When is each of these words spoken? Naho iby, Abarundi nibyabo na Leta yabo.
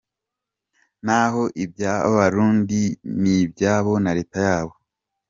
Naho 1.05 1.41
iby, 1.63 1.83
Abarundi 2.09 2.81
nibyabo 3.21 3.93
na 4.03 4.11
Leta 4.17 4.37
yabo. 4.49 4.73